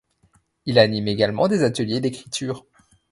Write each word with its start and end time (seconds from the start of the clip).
Il 0.65 0.79
anime 0.79 1.07
également 1.09 1.47
des 1.47 1.61
ateliers 1.61 2.01
d'écriture. 2.01 2.65